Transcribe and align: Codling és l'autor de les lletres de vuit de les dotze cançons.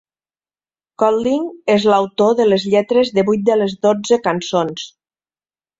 Codling 1.03 1.45
és 1.75 1.85
l'autor 1.91 2.33
de 2.41 2.49
les 2.49 2.67
lletres 2.75 3.15
de 3.19 3.29
vuit 3.31 3.47
de 3.53 3.61
les 3.63 3.79
dotze 3.89 4.23
cançons. 4.31 4.93